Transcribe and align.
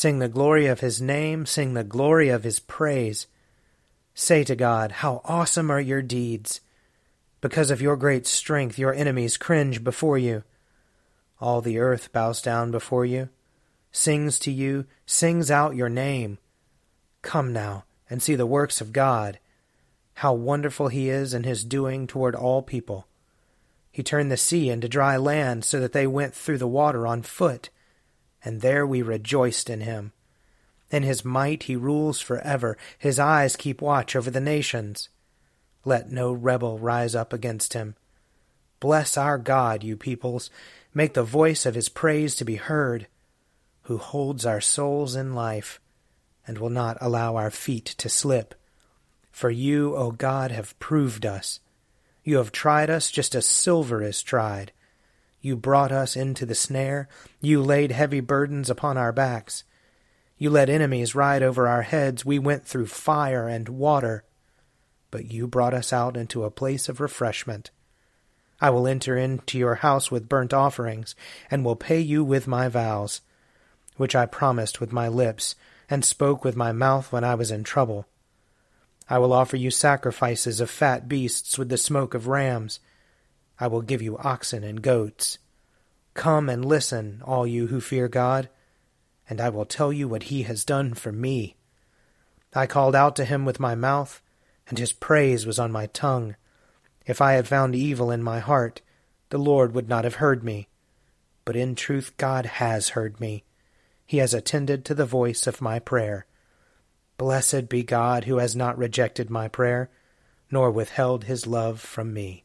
Sing 0.00 0.20
the 0.20 0.28
glory 0.28 0.66
of 0.66 0.78
his 0.78 1.02
name, 1.02 1.44
sing 1.44 1.74
the 1.74 1.82
glory 1.82 2.28
of 2.28 2.44
his 2.44 2.60
praise. 2.60 3.26
Say 4.14 4.44
to 4.44 4.54
God, 4.54 4.92
How 4.92 5.20
awesome 5.24 5.72
are 5.72 5.80
your 5.80 6.02
deeds! 6.02 6.60
Because 7.40 7.72
of 7.72 7.82
your 7.82 7.96
great 7.96 8.24
strength, 8.24 8.78
your 8.78 8.94
enemies 8.94 9.36
cringe 9.36 9.82
before 9.82 10.16
you. 10.16 10.44
All 11.40 11.60
the 11.60 11.80
earth 11.80 12.12
bows 12.12 12.40
down 12.40 12.70
before 12.70 13.06
you, 13.06 13.28
sings 13.90 14.38
to 14.38 14.52
you, 14.52 14.84
sings 15.04 15.50
out 15.50 15.74
your 15.74 15.88
name. 15.88 16.38
Come 17.22 17.52
now 17.52 17.82
and 18.08 18.22
see 18.22 18.36
the 18.36 18.46
works 18.46 18.80
of 18.80 18.92
God, 18.92 19.40
how 20.14 20.32
wonderful 20.32 20.86
he 20.86 21.10
is 21.10 21.34
in 21.34 21.42
his 21.42 21.64
doing 21.64 22.06
toward 22.06 22.36
all 22.36 22.62
people. 22.62 23.08
He 23.90 24.04
turned 24.04 24.30
the 24.30 24.36
sea 24.36 24.70
into 24.70 24.88
dry 24.88 25.16
land 25.16 25.64
so 25.64 25.80
that 25.80 25.92
they 25.92 26.06
went 26.06 26.36
through 26.36 26.58
the 26.58 26.68
water 26.68 27.04
on 27.04 27.22
foot 27.22 27.70
and 28.44 28.60
there 28.60 28.86
we 28.86 29.02
rejoiced 29.02 29.68
in 29.68 29.80
him. 29.80 30.12
In 30.90 31.02
his 31.02 31.24
might 31.24 31.64
he 31.64 31.76
rules 31.76 32.20
forever, 32.20 32.76
his 32.98 33.18
eyes 33.18 33.56
keep 33.56 33.82
watch 33.82 34.16
over 34.16 34.30
the 34.30 34.40
nations. 34.40 35.08
Let 35.84 36.10
no 36.10 36.32
rebel 36.32 36.78
rise 36.78 37.14
up 37.14 37.32
against 37.32 37.74
him. 37.74 37.94
Bless 38.80 39.16
our 39.16 39.38
God, 39.38 39.82
you 39.82 39.96
peoples, 39.96 40.50
make 40.94 41.14
the 41.14 41.22
voice 41.22 41.66
of 41.66 41.74
his 41.74 41.88
praise 41.88 42.34
to 42.36 42.44
be 42.44 42.56
heard, 42.56 43.06
who 43.82 43.98
holds 43.98 44.46
our 44.46 44.60
souls 44.60 45.16
in 45.16 45.34
life, 45.34 45.80
and 46.46 46.58
will 46.58 46.70
not 46.70 46.96
allow 47.00 47.36
our 47.36 47.50
feet 47.50 47.84
to 47.98 48.08
slip. 48.08 48.54
For 49.30 49.50
you, 49.50 49.94
O 49.94 50.10
God, 50.10 50.50
have 50.50 50.78
proved 50.78 51.26
us. 51.26 51.60
You 52.24 52.36
have 52.36 52.52
tried 52.52 52.90
us 52.90 53.10
just 53.10 53.34
as 53.34 53.46
silver 53.46 54.02
is 54.02 54.22
tried. 54.22 54.72
You 55.48 55.56
brought 55.56 55.92
us 55.92 56.14
into 56.14 56.44
the 56.44 56.54
snare. 56.54 57.08
You 57.40 57.62
laid 57.62 57.90
heavy 57.90 58.20
burdens 58.20 58.68
upon 58.68 58.98
our 58.98 59.12
backs. 59.12 59.64
You 60.36 60.50
let 60.50 60.68
enemies 60.68 61.14
ride 61.14 61.42
over 61.42 61.66
our 61.66 61.80
heads. 61.80 62.22
We 62.22 62.38
went 62.38 62.66
through 62.66 62.88
fire 62.88 63.48
and 63.48 63.66
water. 63.66 64.24
But 65.10 65.32
you 65.32 65.46
brought 65.46 65.72
us 65.72 65.90
out 65.90 66.18
into 66.18 66.44
a 66.44 66.50
place 66.50 66.90
of 66.90 67.00
refreshment. 67.00 67.70
I 68.60 68.68
will 68.68 68.86
enter 68.86 69.16
into 69.16 69.56
your 69.56 69.76
house 69.76 70.10
with 70.10 70.28
burnt 70.28 70.52
offerings, 70.52 71.14
and 71.50 71.64
will 71.64 71.76
pay 71.76 72.00
you 72.00 72.22
with 72.22 72.46
my 72.46 72.68
vows, 72.68 73.22
which 73.96 74.14
I 74.14 74.26
promised 74.26 74.82
with 74.82 74.92
my 74.92 75.08
lips, 75.08 75.54
and 75.88 76.04
spoke 76.04 76.44
with 76.44 76.56
my 76.56 76.72
mouth 76.72 77.10
when 77.10 77.24
I 77.24 77.34
was 77.34 77.50
in 77.50 77.64
trouble. 77.64 78.06
I 79.08 79.16
will 79.16 79.32
offer 79.32 79.56
you 79.56 79.70
sacrifices 79.70 80.60
of 80.60 80.68
fat 80.68 81.08
beasts 81.08 81.56
with 81.56 81.70
the 81.70 81.78
smoke 81.78 82.12
of 82.12 82.28
rams. 82.28 82.80
I 83.60 83.66
will 83.66 83.82
give 83.82 84.02
you 84.02 84.18
oxen 84.18 84.62
and 84.64 84.82
goats. 84.82 85.38
Come 86.14 86.48
and 86.48 86.64
listen, 86.64 87.22
all 87.24 87.46
you 87.46 87.68
who 87.68 87.80
fear 87.80 88.08
God, 88.08 88.48
and 89.28 89.40
I 89.40 89.48
will 89.50 89.64
tell 89.64 89.92
you 89.92 90.08
what 90.08 90.24
he 90.24 90.44
has 90.44 90.64
done 90.64 90.94
for 90.94 91.12
me. 91.12 91.56
I 92.54 92.66
called 92.66 92.94
out 92.94 93.14
to 93.16 93.24
him 93.24 93.44
with 93.44 93.60
my 93.60 93.74
mouth, 93.74 94.22
and 94.68 94.78
his 94.78 94.92
praise 94.92 95.46
was 95.46 95.58
on 95.58 95.70
my 95.70 95.86
tongue. 95.86 96.36
If 97.06 97.20
I 97.20 97.32
had 97.32 97.48
found 97.48 97.74
evil 97.74 98.10
in 98.10 98.22
my 98.22 98.38
heart, 98.38 98.80
the 99.30 99.38
Lord 99.38 99.74
would 99.74 99.88
not 99.88 100.04
have 100.04 100.16
heard 100.16 100.42
me. 100.42 100.68
But 101.44 101.56
in 101.56 101.74
truth, 101.74 102.16
God 102.16 102.46
has 102.46 102.90
heard 102.90 103.20
me. 103.20 103.44
He 104.06 104.18
has 104.18 104.34
attended 104.34 104.84
to 104.84 104.94
the 104.94 105.06
voice 105.06 105.46
of 105.46 105.60
my 105.60 105.78
prayer. 105.78 106.26
Blessed 107.16 107.68
be 107.68 107.82
God 107.82 108.24
who 108.24 108.38
has 108.38 108.56
not 108.56 108.78
rejected 108.78 109.28
my 109.28 109.48
prayer, 109.48 109.90
nor 110.50 110.70
withheld 110.70 111.24
his 111.24 111.46
love 111.46 111.80
from 111.80 112.14
me. 112.14 112.44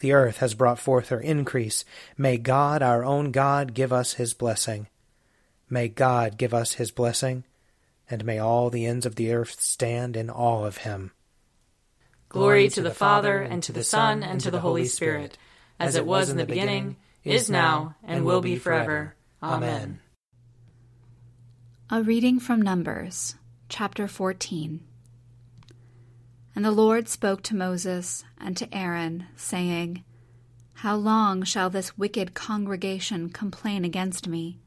The 0.00 0.12
earth 0.12 0.38
has 0.38 0.54
brought 0.54 0.78
forth 0.78 1.08
her 1.08 1.20
increase. 1.20 1.84
May 2.18 2.36
God, 2.36 2.82
our 2.82 3.04
own 3.04 3.30
God, 3.30 3.74
give 3.74 3.92
us 3.92 4.14
his 4.14 4.34
blessing. 4.34 4.88
May 5.70 5.88
God 5.88 6.36
give 6.36 6.52
us 6.52 6.74
his 6.74 6.90
blessing, 6.90 7.44
and 8.10 8.24
may 8.24 8.38
all 8.38 8.70
the 8.70 8.86
ends 8.86 9.06
of 9.06 9.16
the 9.16 9.32
earth 9.32 9.60
stand 9.60 10.16
in 10.16 10.28
awe 10.30 10.64
of 10.64 10.78
him. 10.78 11.12
Glory 12.28 12.68
to 12.68 12.82
the 12.82 12.90
Father, 12.90 13.40
and 13.40 13.62
to 13.62 13.72
the 13.72 13.84
Son, 13.84 14.22
and 14.22 14.40
to 14.40 14.50
the 14.50 14.60
Holy 14.60 14.86
Spirit, 14.86 15.38
as 15.78 15.96
it 15.96 16.04
was 16.06 16.30
in 16.30 16.36
the 16.36 16.44
beginning, 16.44 16.96
is 17.22 17.48
now, 17.48 17.94
and 18.02 18.24
will 18.24 18.40
be 18.40 18.56
forever. 18.56 19.14
Amen. 19.42 20.00
A 21.90 22.02
reading 22.02 22.40
from 22.40 22.60
Numbers, 22.60 23.36
chapter 23.68 24.08
14. 24.08 24.80
And 26.54 26.64
the 26.64 26.70
Lord 26.70 27.08
spoke 27.08 27.42
to 27.44 27.56
Moses 27.56 28.24
and 28.38 28.56
to 28.56 28.72
Aaron, 28.72 29.26
saying, 29.34 30.04
How 30.74 30.94
long 30.94 31.42
shall 31.42 31.68
this 31.68 31.98
wicked 31.98 32.34
congregation 32.34 33.30
complain 33.30 33.84
against 33.84 34.28
me? 34.28 34.58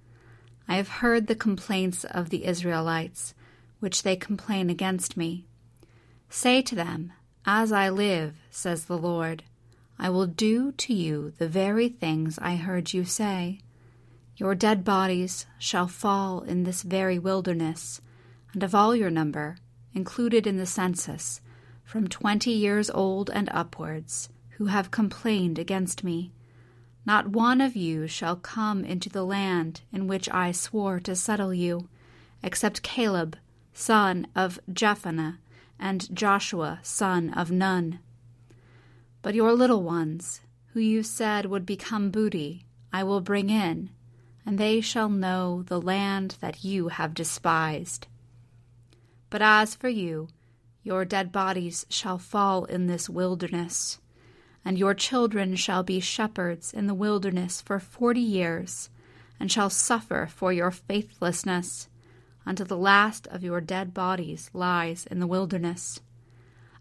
I 0.67 0.75
have 0.75 0.89
heard 0.89 1.27
the 1.27 1.35
complaints 1.35 2.03
of 2.03 2.29
the 2.29 2.45
Israelites, 2.45 3.33
which 3.79 4.03
they 4.03 4.17
complain 4.17 4.69
against 4.69 5.15
me. 5.15 5.45
Say 6.29 6.61
to 6.63 6.75
them, 6.75 7.13
As 7.45 7.71
I 7.71 7.87
live, 7.87 8.35
says 8.51 8.85
the 8.85 8.97
Lord, 8.97 9.43
I 9.97 10.09
will 10.09 10.27
do 10.27 10.73
to 10.73 10.93
you 10.93 11.31
the 11.37 11.47
very 11.47 11.87
things 11.87 12.37
I 12.41 12.57
heard 12.57 12.93
you 12.93 13.05
say. 13.05 13.61
Your 14.35 14.55
dead 14.55 14.83
bodies 14.83 15.45
shall 15.57 15.87
fall 15.87 16.41
in 16.41 16.63
this 16.63 16.83
very 16.83 17.17
wilderness, 17.17 18.01
and 18.53 18.61
of 18.61 18.75
all 18.75 18.93
your 18.93 19.09
number, 19.09 19.57
included 19.93 20.45
in 20.45 20.57
the 20.57 20.65
census, 20.65 21.39
from 21.87 22.05
twenty 22.05 22.51
years 22.51 22.89
old 22.89 23.29
and 23.29 23.47
upwards, 23.53 24.27
who 24.57 24.65
have 24.65 24.91
complained 24.91 25.57
against 25.57 26.03
me. 26.03 26.33
Not 27.05 27.29
one 27.29 27.61
of 27.61 27.77
you 27.77 28.07
shall 28.07 28.35
come 28.35 28.83
into 28.83 29.07
the 29.07 29.23
land 29.23 29.79
in 29.93 30.05
which 30.05 30.27
I 30.29 30.51
swore 30.51 30.99
to 30.99 31.15
settle 31.15 31.53
you, 31.53 31.87
except 32.43 32.83
Caleb, 32.83 33.37
son 33.71 34.27
of 34.35 34.59
Jephunneh, 34.69 35.37
and 35.79 36.13
Joshua, 36.13 36.79
son 36.83 37.33
of 37.33 37.51
Nun. 37.51 37.99
But 39.21 39.33
your 39.33 39.53
little 39.53 39.81
ones, 39.81 40.41
who 40.73 40.81
you 40.81 41.03
said 41.03 41.45
would 41.45 41.65
become 41.65 42.11
booty, 42.11 42.65
I 42.91 43.05
will 43.05 43.21
bring 43.21 43.49
in, 43.49 43.91
and 44.45 44.57
they 44.57 44.81
shall 44.81 45.07
know 45.07 45.63
the 45.63 45.79
land 45.79 46.35
that 46.41 46.65
you 46.65 46.89
have 46.89 47.13
despised. 47.13 48.07
But 49.29 49.41
as 49.41 49.73
for 49.73 49.87
you, 49.87 50.27
your 50.87 51.05
dead 51.05 51.31
bodies 51.31 51.85
shall 51.89 52.17
fall 52.17 52.65
in 52.65 52.87
this 52.87 53.07
wilderness 53.07 53.99
and 54.67 54.77
your 54.77 54.93
children 54.93 55.55
shall 55.55 55.81
be 55.81 55.97
shepherds 56.01 56.73
in 56.73 56.87
the 56.87 56.93
wilderness 56.93 57.61
for 57.61 57.79
forty 57.79 58.19
years, 58.19 58.89
and 59.39 59.49
shall 59.49 59.69
suffer 59.69 60.27
for 60.29 60.51
your 60.51 60.71
faithlessness, 60.71 61.87
until 62.45 62.65
the 62.65 62.75
last 62.75 63.27
of 63.27 63.45
your 63.45 63.61
dead 63.61 63.93
bodies 63.93 64.49
lies 64.51 65.05
in 65.05 65.21
the 65.21 65.25
wilderness. 65.25 66.01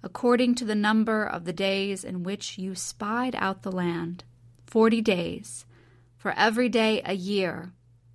According 0.03 0.57
to 0.57 0.65
the 0.65 0.75
number 0.75 1.25
of 1.25 1.45
the 1.45 1.53
days 1.53 2.03
in 2.03 2.25
which 2.25 2.59
you 2.59 2.75
spied 2.75 3.37
out 3.37 3.63
the 3.63 3.71
land, 3.71 4.25
forty 4.67 5.01
days, 5.01 5.65
for 6.17 6.33
every 6.33 6.69
day 6.69 7.01
a 7.05 7.15
year, 7.15 7.73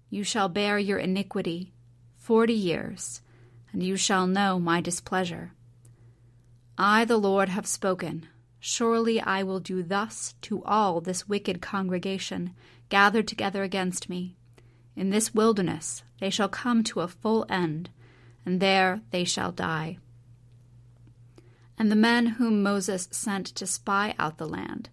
you 0.09 0.25
shall 0.25 0.49
bear 0.49 0.77
your 0.79 0.99
iniquity, 0.99 1.71
forty 2.17 2.51
years, 2.53 3.21
and 3.71 3.81
you 3.81 3.95
shall 3.95 4.27
know 4.27 4.59
my 4.59 4.81
displeasure. 4.81 5.53
I, 6.83 7.05
the 7.05 7.17
Lord, 7.17 7.49
have 7.49 7.67
spoken. 7.67 8.27
Surely 8.59 9.21
I 9.21 9.43
will 9.43 9.59
do 9.59 9.83
thus 9.83 10.33
to 10.41 10.63
all 10.63 10.99
this 10.99 11.29
wicked 11.29 11.61
congregation 11.61 12.55
gathered 12.89 13.27
together 13.27 13.61
against 13.61 14.09
me. 14.09 14.35
In 14.95 15.11
this 15.11 15.31
wilderness 15.31 16.01
they 16.19 16.31
shall 16.31 16.49
come 16.49 16.83
to 16.85 17.01
a 17.01 17.07
full 17.07 17.45
end, 17.49 17.91
and 18.47 18.59
there 18.59 19.01
they 19.11 19.23
shall 19.25 19.51
die. 19.51 19.99
And 21.77 21.91
the 21.91 21.95
men 21.95 22.25
whom 22.25 22.63
Moses 22.63 23.07
sent 23.11 23.45
to 23.45 23.67
spy 23.67 24.15
out 24.17 24.39
the 24.39 24.47
land, 24.47 24.89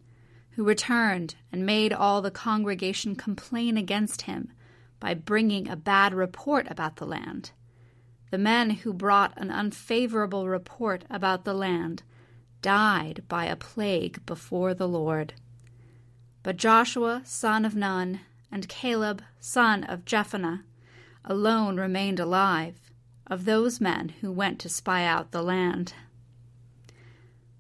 who 0.51 0.65
returned 0.65 1.37
and 1.51 1.65
made 1.65 1.95
all 1.95 2.21
the 2.21 2.31
congregation 2.31 3.17
complain 3.17 3.79
against 3.79 4.23
him 4.23 4.53
by 5.01 5.15
bringing 5.15 5.67
a 5.67 5.75
bad 5.75 6.13
report 6.13 6.67
about 6.71 6.97
the 6.97 7.07
land, 7.07 7.53
the 8.31 8.39
men 8.39 8.71
who 8.71 8.93
brought 8.93 9.33
an 9.37 9.51
unfavorable 9.51 10.49
report 10.49 11.05
about 11.09 11.45
the 11.45 11.55
land, 11.55 12.03
died 12.61 13.23
by 13.29 13.47
a 13.47 13.57
plague 13.57 14.25
before 14.27 14.75
the 14.75 14.89
Lord. 14.89 15.35
But 16.43 16.57
Joshua, 16.57 17.23
son 17.25 17.65
of 17.65 17.75
Nun, 17.75 18.21
and 18.51 18.69
Caleb, 18.69 19.23
son 19.41 19.85
of 19.85 20.05
Jephunneh, 20.05 20.63
alone 21.25 21.79
remained 21.79 22.21
alive, 22.21 22.91
of 23.27 23.45
those 23.45 23.81
men 23.81 24.11
who 24.21 24.33
went 24.33 24.59
to 24.61 24.69
spy 24.69 25.05
out 25.05 25.31
the 25.31 25.43
land. 25.43 25.93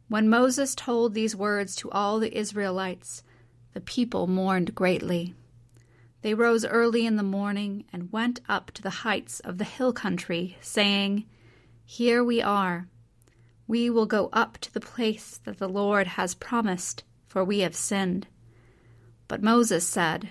When 0.09 0.29
Moses 0.29 0.75
told 0.75 1.13
these 1.13 1.37
words 1.37 1.77
to 1.77 1.91
all 1.91 2.19
the 2.19 2.37
Israelites, 2.37 3.23
the 3.75 3.81
people 3.81 4.27
mourned 4.27 4.75
greatly. 4.75 5.35
They 6.23 6.35
rose 6.35 6.65
early 6.65 7.07
in 7.07 7.17
the 7.17 7.23
morning 7.23 7.85
and 7.93 8.13
went 8.13 8.41
up 8.49 8.71
to 8.73 8.83
the 8.83 8.91
heights 8.91 9.41
of 9.41 9.59
the 9.59 9.65
hill 9.65 9.93
country, 9.93 10.57
saying, 10.61 11.27
Here 11.85 12.25
we 12.25 12.43
are 12.43 12.89
we 13.69 13.91
will 13.91 14.07
go 14.07 14.31
up 14.33 14.57
to 14.59 14.73
the 14.73 14.81
place 14.81 15.39
that 15.45 15.59
the 15.59 15.69
Lord 15.69 16.07
has 16.07 16.35
promised, 16.35 17.05
for 17.27 17.45
we 17.45 17.61
have 17.61 17.77
sinned. 17.77 18.27
But 19.29 19.43
Moses 19.43 19.87
said, 19.87 20.31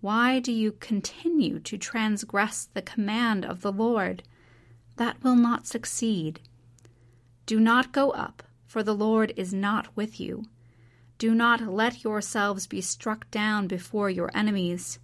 Why 0.00 0.38
do 0.38 0.52
you 0.52 0.70
continue 0.70 1.58
to 1.58 1.76
transgress 1.76 2.68
the 2.72 2.80
command 2.80 3.44
of 3.44 3.62
the 3.62 3.72
Lord? 3.72 4.22
That 4.96 5.22
will 5.24 5.34
not 5.34 5.66
succeed. 5.66 6.40
Do 7.46 7.58
not 7.58 7.92
go 7.92 8.12
up, 8.12 8.44
for 8.64 8.84
the 8.84 8.94
Lord 8.94 9.32
is 9.36 9.52
not 9.52 9.96
with 9.96 10.20
you. 10.20 10.44
Do 11.18 11.34
not 11.34 11.60
let 11.60 12.04
yourselves 12.04 12.68
be 12.68 12.80
struck 12.80 13.28
down 13.32 13.66
before 13.66 14.08
your 14.08 14.30
enemies. 14.34 15.00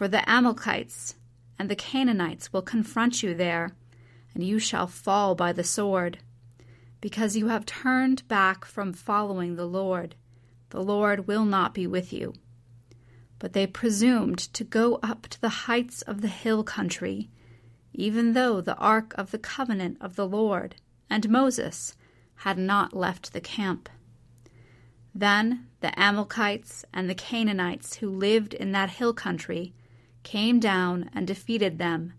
For 0.00 0.08
the 0.08 0.26
Amalekites 0.26 1.16
and 1.58 1.68
the 1.68 1.76
Canaanites 1.76 2.54
will 2.54 2.62
confront 2.62 3.22
you 3.22 3.34
there, 3.34 3.72
and 4.32 4.42
you 4.42 4.58
shall 4.58 4.86
fall 4.86 5.34
by 5.34 5.52
the 5.52 5.62
sword 5.62 6.20
because 7.02 7.36
you 7.36 7.48
have 7.48 7.66
turned 7.66 8.26
back 8.26 8.64
from 8.64 8.94
following 8.94 9.56
the 9.56 9.66
Lord. 9.66 10.14
The 10.70 10.82
Lord 10.82 11.26
will 11.26 11.44
not 11.44 11.74
be 11.74 11.86
with 11.86 12.14
you. 12.14 12.32
But 13.38 13.52
they 13.52 13.66
presumed 13.66 14.38
to 14.38 14.64
go 14.64 15.00
up 15.02 15.26
to 15.28 15.38
the 15.38 15.66
heights 15.68 16.00
of 16.00 16.22
the 16.22 16.28
hill 16.28 16.64
country, 16.64 17.28
even 17.92 18.32
though 18.32 18.62
the 18.62 18.78
ark 18.78 19.12
of 19.18 19.32
the 19.32 19.38
covenant 19.38 19.98
of 20.00 20.16
the 20.16 20.26
Lord 20.26 20.76
and 21.10 21.28
Moses 21.28 21.94
had 22.36 22.56
not 22.56 22.96
left 22.96 23.34
the 23.34 23.40
camp. 23.42 23.90
Then 25.14 25.66
the 25.80 25.92
Amalekites 26.00 26.86
and 26.90 27.06
the 27.06 27.14
Canaanites 27.14 27.96
who 27.96 28.08
lived 28.08 28.54
in 28.54 28.72
that 28.72 28.88
hill 28.92 29.12
country 29.12 29.74
came 30.22 30.60
down 30.60 31.10
and 31.14 31.26
defeated 31.26 31.78
them, 31.78 32.14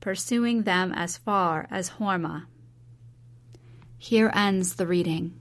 pursuing 0.00 0.62
them 0.62 0.92
as 0.92 1.16
far 1.16 1.66
as 1.70 1.90
Hormah. 1.90 2.46
Here 3.96 4.30
ends 4.34 4.76
the 4.76 4.86
reading. 4.86 5.38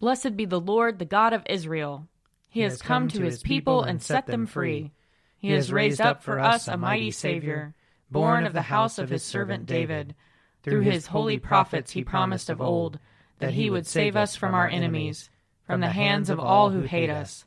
Blessed 0.00 0.36
be 0.36 0.46
the 0.46 0.60
Lord, 0.60 0.98
the 0.98 1.04
God 1.04 1.32
of 1.32 1.42
Israel. 1.48 2.08
He, 2.48 2.60
he 2.60 2.64
has 2.64 2.80
come, 2.80 3.02
come 3.02 3.08
to 3.08 3.22
his 3.22 3.42
people 3.42 3.82
and 3.82 4.02
set 4.02 4.26
them 4.26 4.46
free. 4.46 4.92
He 5.38 5.50
has 5.52 5.72
raised 5.72 6.00
up 6.00 6.22
for 6.22 6.40
us 6.40 6.68
a 6.68 6.76
mighty 6.76 7.10
Savior, 7.10 7.74
born 8.10 8.46
of 8.46 8.52
the 8.52 8.62
house 8.62 8.98
of 8.98 9.10
his 9.10 9.22
servant 9.22 9.66
David. 9.66 10.14
Through 10.62 10.80
his 10.80 11.06
holy 11.06 11.38
prophets 11.38 11.92
he 11.92 12.04
promised 12.04 12.50
of 12.50 12.60
old 12.60 12.98
that 13.38 13.54
he 13.54 13.70
would 13.70 13.86
save 13.86 14.16
us 14.16 14.36
from 14.36 14.54
our 14.54 14.68
enemies, 14.68 15.30
from 15.66 15.80
the 15.80 15.88
hands 15.88 16.28
of 16.28 16.38
all 16.38 16.70
who 16.70 16.82
hate 16.82 17.08
us. 17.08 17.46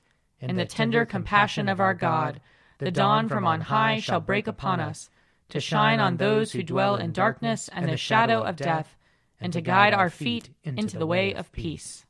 In 0.41 0.55
the 0.55 0.65
tender 0.65 1.05
compassion 1.05 1.69
of 1.69 1.79
our 1.79 1.93
God, 1.93 2.41
the 2.79 2.91
dawn 2.91 3.29
from 3.29 3.45
on 3.45 3.61
high 3.61 3.99
shall 3.99 4.19
break 4.19 4.47
upon 4.47 4.79
us, 4.79 5.09
to 5.49 5.59
shine 5.59 5.99
on 5.99 6.17
those 6.17 6.51
who 6.51 6.63
dwell 6.63 6.95
in 6.95 7.11
darkness 7.11 7.69
and 7.71 7.87
the 7.87 7.97
shadow 7.97 8.41
of 8.41 8.55
death 8.55 8.95
and 9.39 9.51
to 9.53 9.61
guide 9.61 9.93
our 9.93 10.09
feet 10.09 10.49
into 10.63 10.97
the 10.97 11.05
way 11.05 11.33
of 11.33 11.51
peace. 11.51 12.05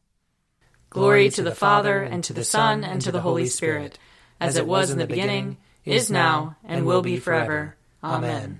Glory 0.90 1.30
to 1.30 1.42
the 1.42 1.56
Father, 1.56 2.02
and 2.04 2.24
to 2.26 2.34
the 2.34 2.44
Son, 2.44 2.84
and 2.84 3.02
to 3.02 3.12
the 3.12 3.22
Holy 3.22 3.48
Spirit, 3.48 3.98
as 4.42 4.58
it 4.58 4.68
was 4.68 4.92
in 4.92 4.98
the 4.98 5.08
beginning, 5.08 5.58
is 5.86 6.12
now, 6.12 6.58
and 6.66 6.86
will 6.86 7.02
be 7.02 7.18
forever. 7.18 7.78
Amen. 8.04 8.60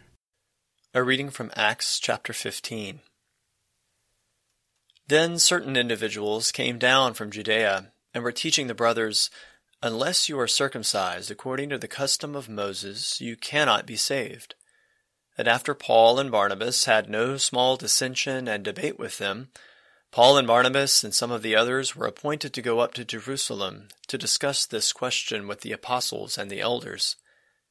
A 0.94 1.04
reading 1.04 1.30
from 1.30 1.52
Acts 1.56 2.00
chapter 2.00 2.32
15. 2.32 3.02
Then 5.08 5.38
certain 5.38 5.76
individuals 5.76 6.54
came 6.54 6.80
down 6.80 7.14
from 7.14 7.32
Judea 7.32 7.92
and 8.14 8.24
were 8.24 8.32
teaching 8.32 8.68
the 8.68 8.74
brothers, 8.74 9.30
Unless 9.84 10.30
you 10.30 10.40
are 10.40 10.48
circumcised 10.48 11.32
according 11.32 11.70
to 11.70 11.78
the 11.80 11.88
custom 11.88 12.36
of 12.36 12.48
Moses, 12.48 13.20
you 13.20 13.36
cannot 13.36 13.88
be 13.88 13.96
saved. 13.96 14.54
And 15.40 15.48
after 15.48 15.74
Paul 15.74 16.20
and 16.20 16.30
Barnabas 16.30 16.86
had 16.86 17.10
no 17.10 17.38
small 17.38 17.78
dissension 17.78 18.48
and 18.48 18.64
debate 18.64 19.00
with 19.00 19.18
them, 19.18 19.50
Paul 20.12 20.38
and 20.38 20.46
Barnabas 20.46 21.04
and 21.04 21.16
some 21.16 21.32
of 21.32 21.42
the 21.42 21.56
others 21.56 21.96
were 21.96 22.06
appointed 22.06 22.54
to 22.54 22.62
go 22.62 22.78
up 22.80 22.94
to 22.94 23.06
Jerusalem 23.06 23.88
to 24.06 24.20
discuss 24.20 24.68
this 24.68 24.94
question 24.94 25.48
with 25.48 25.62
the 25.62 25.72
apostles 25.72 26.38
and 26.38 26.52
the 26.52 26.62
elders. 26.62 27.16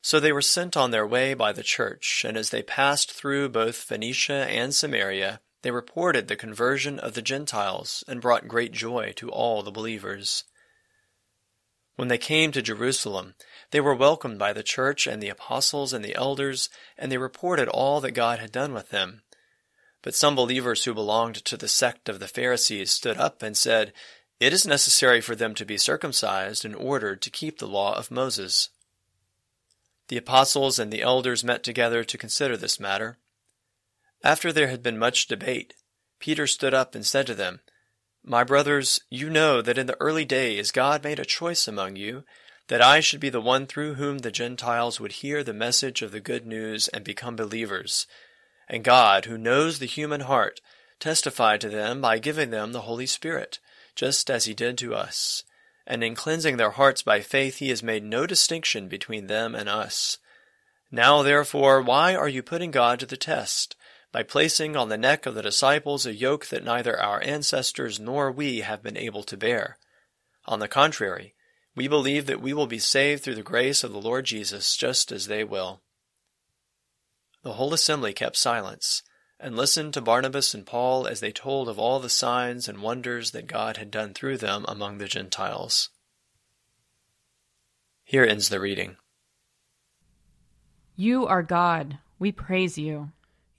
So 0.02 0.18
they 0.18 0.32
were 0.32 0.42
sent 0.42 0.76
on 0.76 0.90
their 0.90 1.06
way 1.06 1.34
by 1.34 1.52
the 1.52 1.62
church, 1.62 2.24
and 2.26 2.36
as 2.36 2.50
they 2.50 2.62
passed 2.62 3.12
through 3.12 3.50
both 3.50 3.76
Phoenicia 3.76 4.46
and 4.48 4.74
Samaria, 4.74 5.40
they 5.62 5.70
reported 5.70 6.26
the 6.26 6.34
conversion 6.34 6.98
of 6.98 7.14
the 7.14 7.22
Gentiles 7.22 8.02
and 8.08 8.20
brought 8.20 8.48
great 8.48 8.72
joy 8.72 9.12
to 9.16 9.30
all 9.30 9.62
the 9.62 9.70
believers. 9.70 10.42
When 12.00 12.08
they 12.08 12.16
came 12.16 12.50
to 12.52 12.62
Jerusalem, 12.62 13.34
they 13.72 13.80
were 13.80 13.94
welcomed 13.94 14.38
by 14.38 14.54
the 14.54 14.62
church 14.62 15.06
and 15.06 15.22
the 15.22 15.28
apostles 15.28 15.92
and 15.92 16.02
the 16.02 16.14
elders, 16.14 16.70
and 16.96 17.12
they 17.12 17.18
reported 17.18 17.68
all 17.68 18.00
that 18.00 18.12
God 18.12 18.38
had 18.38 18.50
done 18.50 18.72
with 18.72 18.88
them. 18.88 19.20
But 20.00 20.14
some 20.14 20.34
believers 20.34 20.84
who 20.84 20.94
belonged 20.94 21.44
to 21.44 21.58
the 21.58 21.68
sect 21.68 22.08
of 22.08 22.18
the 22.18 22.26
Pharisees 22.26 22.90
stood 22.90 23.18
up 23.18 23.42
and 23.42 23.54
said, 23.54 23.92
It 24.40 24.54
is 24.54 24.66
necessary 24.66 25.20
for 25.20 25.36
them 25.36 25.54
to 25.56 25.66
be 25.66 25.76
circumcised 25.76 26.64
in 26.64 26.74
order 26.74 27.16
to 27.16 27.30
keep 27.30 27.58
the 27.58 27.68
law 27.68 27.94
of 27.94 28.10
Moses. 28.10 28.70
The 30.08 30.16
apostles 30.16 30.78
and 30.78 30.90
the 30.90 31.02
elders 31.02 31.44
met 31.44 31.62
together 31.62 32.02
to 32.02 32.16
consider 32.16 32.56
this 32.56 32.80
matter. 32.80 33.18
After 34.24 34.54
there 34.54 34.68
had 34.68 34.82
been 34.82 34.98
much 34.98 35.26
debate, 35.26 35.74
Peter 36.18 36.46
stood 36.46 36.72
up 36.72 36.94
and 36.94 37.04
said 37.04 37.26
to 37.26 37.34
them, 37.34 37.60
My 38.22 38.44
brothers, 38.44 39.00
you 39.08 39.30
know 39.30 39.62
that 39.62 39.78
in 39.78 39.86
the 39.86 40.00
early 40.00 40.24
days 40.24 40.70
God 40.70 41.02
made 41.02 41.18
a 41.18 41.24
choice 41.24 41.66
among 41.66 41.96
you, 41.96 42.24
that 42.68 42.82
I 42.82 43.00
should 43.00 43.18
be 43.20 43.30
the 43.30 43.40
one 43.40 43.66
through 43.66 43.94
whom 43.94 44.18
the 44.18 44.30
Gentiles 44.30 45.00
would 45.00 45.12
hear 45.12 45.42
the 45.42 45.52
message 45.52 46.02
of 46.02 46.12
the 46.12 46.20
good 46.20 46.46
news 46.46 46.86
and 46.88 47.02
become 47.02 47.34
believers. 47.34 48.06
And 48.68 48.84
God, 48.84 49.24
who 49.24 49.36
knows 49.36 49.78
the 49.78 49.86
human 49.86 50.20
heart, 50.20 50.60
testified 51.00 51.60
to 51.62 51.68
them 51.68 52.00
by 52.00 52.18
giving 52.18 52.50
them 52.50 52.72
the 52.72 52.82
Holy 52.82 53.06
Spirit, 53.06 53.58
just 53.96 54.30
as 54.30 54.44
he 54.44 54.54
did 54.54 54.78
to 54.78 54.94
us. 54.94 55.42
And 55.86 56.04
in 56.04 56.14
cleansing 56.14 56.58
their 56.58 56.70
hearts 56.70 57.02
by 57.02 57.20
faith, 57.22 57.56
he 57.56 57.70
has 57.70 57.82
made 57.82 58.04
no 58.04 58.26
distinction 58.26 58.86
between 58.86 59.26
them 59.26 59.54
and 59.54 59.68
us. 59.68 60.18
Now, 60.92 61.22
therefore, 61.22 61.80
why 61.80 62.14
are 62.14 62.28
you 62.28 62.42
putting 62.42 62.70
God 62.70 63.00
to 63.00 63.06
the 63.06 63.16
test? 63.16 63.74
By 64.12 64.22
placing 64.22 64.76
on 64.76 64.88
the 64.88 64.98
neck 64.98 65.26
of 65.26 65.34
the 65.34 65.42
disciples 65.42 66.04
a 66.04 66.14
yoke 66.14 66.46
that 66.46 66.64
neither 66.64 66.98
our 67.00 67.22
ancestors 67.22 68.00
nor 68.00 68.30
we 68.32 68.60
have 68.60 68.82
been 68.82 68.96
able 68.96 69.22
to 69.22 69.36
bear. 69.36 69.78
On 70.46 70.58
the 70.58 70.68
contrary, 70.68 71.34
we 71.76 71.86
believe 71.86 72.26
that 72.26 72.42
we 72.42 72.52
will 72.52 72.66
be 72.66 72.78
saved 72.78 73.22
through 73.22 73.36
the 73.36 73.42
grace 73.42 73.84
of 73.84 73.92
the 73.92 74.00
Lord 74.00 74.24
Jesus 74.24 74.76
just 74.76 75.12
as 75.12 75.26
they 75.26 75.44
will. 75.44 75.80
The 77.42 77.54
whole 77.54 77.72
assembly 77.72 78.12
kept 78.12 78.36
silence 78.36 79.02
and 79.38 79.56
listened 79.56 79.94
to 79.94 80.00
Barnabas 80.00 80.52
and 80.52 80.66
Paul 80.66 81.06
as 81.06 81.20
they 81.20 81.32
told 81.32 81.68
of 81.68 81.78
all 81.78 82.00
the 82.00 82.10
signs 82.10 82.68
and 82.68 82.82
wonders 82.82 83.30
that 83.30 83.46
God 83.46 83.78
had 83.78 83.90
done 83.90 84.12
through 84.12 84.36
them 84.36 84.64
among 84.68 84.98
the 84.98 85.06
Gentiles. 85.06 85.88
Here 88.04 88.24
ends 88.24 88.48
the 88.48 88.60
reading. 88.60 88.96
You 90.96 91.26
are 91.26 91.42
God. 91.42 91.98
We 92.18 92.32
praise 92.32 92.76
you. 92.76 93.12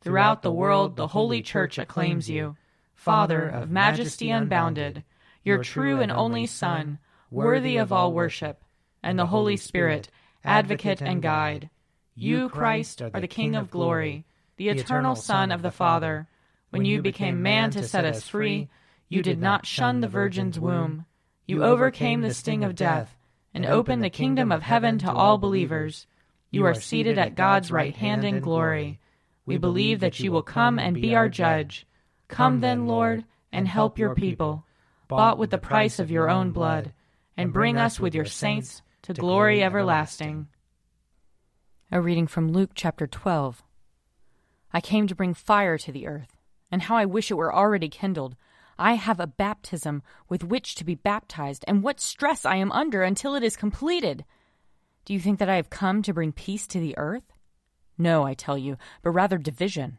Throughout 0.00 0.42
the 0.42 0.52
world 0.52 0.96
the 0.96 1.08
Holy 1.08 1.42
Church 1.42 1.78
acclaims 1.78 2.30
you, 2.30 2.56
Father 2.94 3.48
of 3.48 3.70
majesty 3.70 4.30
unbounded, 4.30 5.04
your 5.42 5.62
true 5.62 6.00
and 6.00 6.10
only 6.10 6.46
Son, 6.46 6.98
worthy 7.30 7.76
of 7.76 7.92
all 7.92 8.12
worship, 8.12 8.62
and 9.02 9.18
the 9.18 9.26
Holy 9.26 9.56
Spirit, 9.56 10.08
advocate 10.44 11.00
and 11.00 11.22
guide. 11.22 11.70
You, 12.14 12.48
Christ, 12.48 13.02
are 13.02 13.20
the 13.20 13.28
King 13.28 13.54
of 13.54 13.70
glory, 13.70 14.24
the 14.56 14.68
eternal 14.70 15.14
Son 15.14 15.52
of 15.52 15.62
the 15.62 15.70
Father. 15.70 16.26
When 16.70 16.84
you 16.84 17.02
became 17.02 17.42
man 17.42 17.70
to 17.72 17.82
set 17.82 18.04
us 18.04 18.26
free, 18.26 18.68
you 19.08 19.22
did 19.22 19.40
not 19.40 19.66
shun 19.66 20.00
the 20.00 20.08
Virgin's 20.08 20.58
womb. 20.58 21.06
You 21.46 21.62
overcame 21.62 22.22
the 22.22 22.34
sting 22.34 22.64
of 22.64 22.74
death 22.74 23.16
and 23.54 23.64
opened 23.64 24.02
the 24.02 24.10
kingdom 24.10 24.50
of 24.50 24.62
heaven 24.62 24.98
to 24.98 25.12
all 25.12 25.38
believers. 25.38 26.06
You 26.50 26.66
are 26.66 26.74
seated 26.74 27.18
at 27.18 27.34
God's 27.34 27.70
right 27.70 27.94
hand 27.94 28.24
in 28.24 28.40
glory. 28.40 28.98
We 29.46 29.58
believe 29.58 30.00
that 30.00 30.18
you 30.18 30.32
will 30.32 30.42
come 30.42 30.78
and 30.78 31.00
be 31.00 31.14
our 31.14 31.28
judge. 31.28 31.86
Come 32.26 32.60
then, 32.60 32.86
Lord, 32.86 33.24
and 33.52 33.68
help 33.68 33.96
your 33.96 34.14
people, 34.14 34.64
bought 35.06 35.38
with 35.38 35.50
the 35.50 35.58
price 35.58 36.00
of 36.00 36.10
your 36.10 36.28
own 36.28 36.50
blood, 36.50 36.92
and 37.36 37.52
bring 37.52 37.76
us 37.76 38.00
with 38.00 38.12
your 38.12 38.24
saints 38.24 38.82
to 39.02 39.14
glory 39.14 39.62
everlasting. 39.62 40.48
A 41.92 42.00
reading 42.00 42.26
from 42.26 42.50
Luke 42.50 42.72
chapter 42.74 43.06
12. 43.06 43.62
I 44.72 44.80
came 44.80 45.06
to 45.06 45.14
bring 45.14 45.32
fire 45.32 45.78
to 45.78 45.92
the 45.92 46.08
earth, 46.08 46.36
and 46.72 46.82
how 46.82 46.96
I 46.96 47.04
wish 47.04 47.30
it 47.30 47.34
were 47.34 47.54
already 47.54 47.88
kindled. 47.88 48.34
I 48.76 48.94
have 48.94 49.20
a 49.20 49.28
baptism 49.28 50.02
with 50.28 50.42
which 50.42 50.74
to 50.74 50.84
be 50.84 50.96
baptized, 50.96 51.64
and 51.68 51.84
what 51.84 52.00
stress 52.00 52.44
I 52.44 52.56
am 52.56 52.72
under 52.72 53.04
until 53.04 53.36
it 53.36 53.44
is 53.44 53.56
completed. 53.56 54.24
Do 55.04 55.14
you 55.14 55.20
think 55.20 55.38
that 55.38 55.48
I 55.48 55.54
have 55.54 55.70
come 55.70 56.02
to 56.02 56.12
bring 56.12 56.32
peace 56.32 56.66
to 56.66 56.80
the 56.80 56.98
earth? 56.98 57.32
No, 57.98 58.24
I 58.24 58.34
tell 58.34 58.58
you, 58.58 58.76
but 59.02 59.10
rather 59.10 59.38
division. 59.38 59.98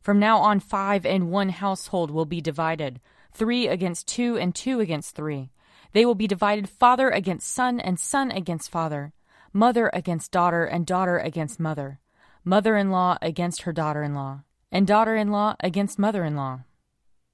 From 0.00 0.18
now 0.18 0.38
on, 0.38 0.60
five 0.60 1.06
and 1.06 1.30
one 1.30 1.50
household 1.50 2.10
will 2.10 2.24
be 2.24 2.40
divided, 2.40 3.00
three 3.32 3.68
against 3.68 4.08
two 4.08 4.36
and 4.36 4.54
two 4.54 4.80
against 4.80 5.14
three. 5.14 5.50
They 5.92 6.04
will 6.04 6.14
be 6.14 6.26
divided 6.26 6.68
father 6.68 7.10
against 7.10 7.52
son 7.52 7.78
and 7.78 7.98
son 7.98 8.30
against 8.30 8.70
father, 8.70 9.12
mother 9.52 9.90
against 9.92 10.32
daughter 10.32 10.64
and 10.64 10.86
daughter 10.86 11.18
against 11.18 11.60
mother, 11.60 12.00
mother 12.44 12.76
in 12.76 12.90
law 12.90 13.18
against 13.20 13.62
her 13.62 13.72
daughter 13.72 14.02
in 14.02 14.14
law, 14.14 14.40
and 14.70 14.86
daughter 14.86 15.14
in 15.16 15.30
law 15.30 15.54
against 15.60 15.98
mother 15.98 16.24
in 16.24 16.34
law. 16.34 16.60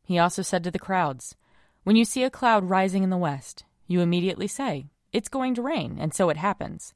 He 0.05 0.19
also 0.19 0.43
said 0.43 0.65
to 0.65 0.71
the 0.71 0.79
crowds, 0.79 1.37
When 1.85 1.97
you 1.97 2.05
see 2.05 2.25
a 2.25 2.31
cloud 2.31 2.69
rising 2.69 3.03
in 3.03 3.11
the 3.11 3.17
west, 3.17 3.65
you 3.87 4.01
immediately 4.01 4.49
say, 4.49 4.87
It's 5.13 5.29
going 5.29 5.55
to 5.55 5.63
rain, 5.63 5.97
and 6.01 6.13
so 6.13 6.29
it 6.29 6.37
happens. 6.37 6.95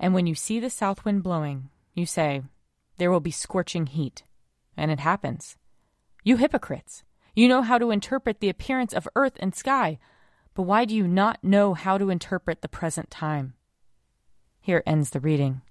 And 0.00 0.12
when 0.12 0.26
you 0.26 0.34
see 0.34 0.58
the 0.60 0.70
south 0.70 1.04
wind 1.04 1.22
blowing, 1.22 1.70
you 1.94 2.06
say, 2.06 2.42
there 2.98 3.10
will 3.10 3.20
be 3.20 3.30
scorching 3.30 3.86
heat. 3.86 4.22
And 4.76 4.90
it 4.90 5.00
happens. 5.00 5.56
You 6.22 6.36
hypocrites! 6.36 7.04
You 7.34 7.48
know 7.48 7.62
how 7.62 7.78
to 7.78 7.90
interpret 7.90 8.40
the 8.40 8.48
appearance 8.48 8.92
of 8.92 9.08
earth 9.16 9.34
and 9.40 9.54
sky, 9.54 9.98
but 10.54 10.62
why 10.62 10.84
do 10.84 10.94
you 10.94 11.08
not 11.08 11.42
know 11.42 11.74
how 11.74 11.98
to 11.98 12.10
interpret 12.10 12.62
the 12.62 12.68
present 12.68 13.10
time? 13.10 13.54
Here 14.60 14.82
ends 14.86 15.10
the 15.10 15.20
reading. 15.20 15.62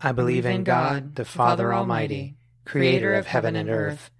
I 0.00 0.12
believe 0.12 0.46
in 0.46 0.64
God, 0.64 1.14
the 1.14 1.24
Father 1.24 1.72
Almighty, 1.72 2.36
creator 2.64 3.14
of 3.14 3.26
heaven 3.26 3.56
and 3.56 3.70
earth. 3.70 4.10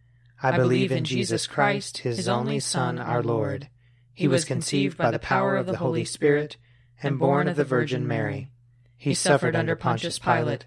I 0.40 0.56
believe 0.56 0.92
in 0.92 1.04
Jesus 1.04 1.48
Christ, 1.48 1.98
his 1.98 2.28
only 2.28 2.60
Son, 2.60 2.98
our 2.98 3.22
Lord. 3.22 3.68
He 4.14 4.28
was 4.28 4.44
conceived 4.44 4.96
by 4.96 5.10
the 5.10 5.18
power 5.18 5.56
of 5.56 5.66
the 5.66 5.76
Holy 5.76 6.04
Spirit 6.04 6.56
and 7.02 7.18
born 7.18 7.48
of 7.48 7.56
the 7.56 7.64
Virgin 7.64 8.06
Mary. 8.06 8.50
He 8.96 9.14
suffered 9.14 9.54
under 9.54 9.76
Pontius 9.76 10.18
Pilate 10.18 10.66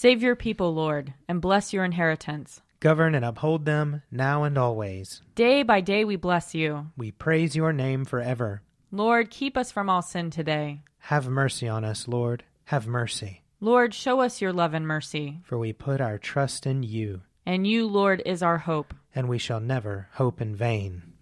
Save 0.00 0.22
your 0.22 0.36
people, 0.36 0.72
Lord, 0.72 1.12
and 1.26 1.40
bless 1.40 1.72
your 1.72 1.82
inheritance. 1.82 2.62
Govern 2.78 3.16
and 3.16 3.24
uphold 3.24 3.64
them 3.64 4.02
now 4.12 4.44
and 4.44 4.56
always. 4.56 5.22
Day 5.34 5.64
by 5.64 5.80
day 5.80 6.04
we 6.04 6.14
bless 6.14 6.54
you. 6.54 6.92
We 6.96 7.10
praise 7.10 7.56
your 7.56 7.72
name 7.72 8.04
forever. 8.04 8.62
Lord, 8.92 9.28
keep 9.28 9.56
us 9.56 9.72
from 9.72 9.90
all 9.90 10.02
sin 10.02 10.30
today. 10.30 10.82
Have 10.98 11.28
mercy 11.28 11.66
on 11.66 11.84
us, 11.84 12.06
Lord. 12.06 12.44
Have 12.66 12.86
mercy. 12.86 13.42
Lord, 13.60 13.92
show 13.92 14.20
us 14.20 14.40
your 14.40 14.52
love 14.52 14.72
and 14.72 14.86
mercy. 14.86 15.40
For 15.42 15.58
we 15.58 15.72
put 15.72 16.00
our 16.00 16.16
trust 16.16 16.64
in 16.64 16.84
you. 16.84 17.22
And 17.44 17.66
you, 17.66 17.84
Lord, 17.88 18.22
is 18.24 18.40
our 18.40 18.58
hope. 18.58 18.94
And 19.16 19.28
we 19.28 19.38
shall 19.38 19.58
never 19.58 20.10
hope 20.12 20.40
in 20.40 20.54
vain. 20.54 21.12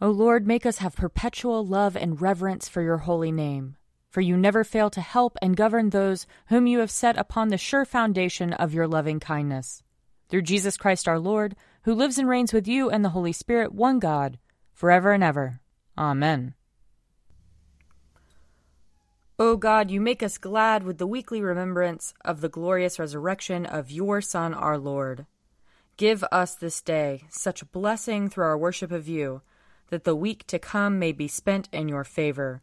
O 0.00 0.08
Lord, 0.08 0.46
make 0.46 0.64
us 0.64 0.78
have 0.78 0.96
perpetual 0.96 1.62
love 1.62 1.94
and 1.94 2.22
reverence 2.22 2.70
for 2.70 2.80
your 2.80 3.04
holy 3.04 3.32
name. 3.32 3.76
For 4.16 4.22
you 4.22 4.38
never 4.38 4.64
fail 4.64 4.88
to 4.88 5.02
help 5.02 5.36
and 5.42 5.54
govern 5.54 5.90
those 5.90 6.26
whom 6.46 6.66
you 6.66 6.78
have 6.78 6.90
set 6.90 7.18
upon 7.18 7.48
the 7.48 7.58
sure 7.58 7.84
foundation 7.84 8.54
of 8.54 8.72
your 8.72 8.88
loving 8.88 9.20
kindness. 9.20 9.82
Through 10.30 10.40
Jesus 10.40 10.78
Christ 10.78 11.06
our 11.06 11.18
Lord, 11.18 11.54
who 11.82 11.92
lives 11.92 12.16
and 12.16 12.26
reigns 12.26 12.50
with 12.50 12.66
you 12.66 12.88
and 12.88 13.04
the 13.04 13.10
Holy 13.10 13.34
Spirit, 13.34 13.74
one 13.74 13.98
God, 13.98 14.38
forever 14.72 15.12
and 15.12 15.22
ever. 15.22 15.60
Amen. 15.98 16.54
O 19.38 19.54
God, 19.54 19.90
you 19.90 20.00
make 20.00 20.22
us 20.22 20.38
glad 20.38 20.82
with 20.82 20.96
the 20.96 21.06
weekly 21.06 21.42
remembrance 21.42 22.14
of 22.24 22.40
the 22.40 22.48
glorious 22.48 22.98
resurrection 22.98 23.66
of 23.66 23.90
your 23.90 24.22
Son, 24.22 24.54
our 24.54 24.78
Lord. 24.78 25.26
Give 25.98 26.24
us 26.32 26.54
this 26.54 26.80
day 26.80 27.24
such 27.28 27.70
blessing 27.70 28.30
through 28.30 28.46
our 28.46 28.56
worship 28.56 28.92
of 28.92 29.08
you, 29.08 29.42
that 29.90 30.04
the 30.04 30.16
week 30.16 30.46
to 30.46 30.58
come 30.58 30.98
may 30.98 31.12
be 31.12 31.28
spent 31.28 31.68
in 31.70 31.86
your 31.86 32.02
favor. 32.02 32.62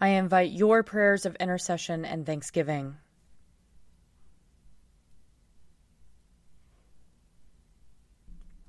I 0.00 0.08
invite 0.08 0.52
your 0.52 0.84
prayers 0.84 1.26
of 1.26 1.34
intercession 1.36 2.04
and 2.04 2.24
thanksgiving. 2.24 2.96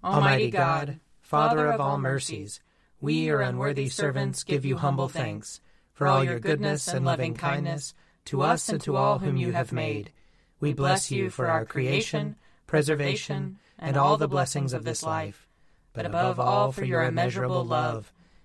Almighty 0.03 0.49
God, 0.49 0.99
Father 1.21 1.67
of 1.67 1.79
all 1.79 1.99
mercies, 1.99 2.61
we, 2.99 3.13
your 3.25 3.41
unworthy 3.41 3.89
servants, 3.89 4.43
give 4.43 4.65
you 4.65 4.77
humble 4.77 5.07
thanks 5.07 5.61
for 5.93 6.07
all 6.07 6.23
your 6.23 6.39
goodness 6.39 6.87
and 6.87 7.05
loving 7.05 7.35
kindness 7.35 7.93
to 8.25 8.41
us 8.41 8.69
and 8.69 8.81
to 8.81 8.95
all 8.95 9.19
whom 9.19 9.37
you 9.37 9.51
have 9.51 9.71
made. 9.71 10.11
We 10.59 10.73
bless 10.73 11.11
you 11.11 11.29
for 11.29 11.47
our 11.47 11.65
creation, 11.65 12.37
preservation, 12.65 13.59
and 13.77 13.97
all 13.97 14.17
the 14.17 14.27
blessings 14.27 14.73
of 14.73 14.83
this 14.83 15.03
life, 15.03 15.47
but 15.93 16.05
above 16.05 16.39
all 16.39 16.71
for 16.71 16.85
your 16.85 17.03
immeasurable 17.03 17.63
love 17.63 18.11